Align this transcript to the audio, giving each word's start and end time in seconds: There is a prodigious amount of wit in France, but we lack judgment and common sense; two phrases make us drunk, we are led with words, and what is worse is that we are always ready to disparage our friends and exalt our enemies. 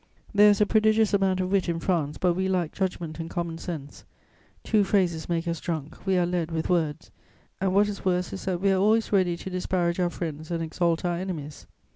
There 0.33 0.49
is 0.49 0.59
a 0.59 0.65
prodigious 0.65 1.13
amount 1.13 1.41
of 1.41 1.51
wit 1.51 1.69
in 1.69 1.77
France, 1.79 2.17
but 2.17 2.33
we 2.33 2.47
lack 2.47 2.71
judgment 2.71 3.19
and 3.19 3.29
common 3.29 3.59
sense; 3.59 4.03
two 4.63 4.83
phrases 4.83 5.29
make 5.29 5.47
us 5.47 5.59
drunk, 5.59 6.07
we 6.07 6.17
are 6.17 6.25
led 6.25 6.49
with 6.51 6.71
words, 6.71 7.11
and 7.61 7.71
what 7.75 7.87
is 7.87 8.03
worse 8.03 8.33
is 8.33 8.45
that 8.45 8.61
we 8.61 8.71
are 8.71 8.81
always 8.81 9.13
ready 9.13 9.37
to 9.37 9.49
disparage 9.51 9.99
our 9.99 10.09
friends 10.09 10.49
and 10.49 10.63
exalt 10.63 11.05
our 11.05 11.17
enemies. 11.17 11.67